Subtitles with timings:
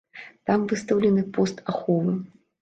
[0.49, 2.17] Там выстаўлены пост аховы.